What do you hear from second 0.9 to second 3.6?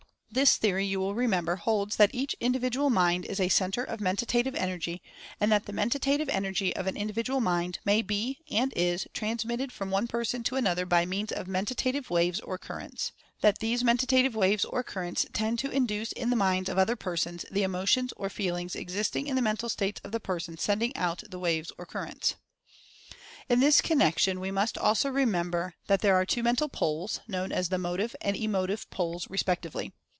will remember, holds that each Individual Mind is a